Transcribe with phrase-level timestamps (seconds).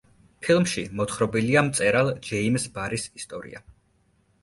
[0.45, 3.67] ფილმში მოთხრობილია მწერალ ჯეიმზ ბარის ისტორია.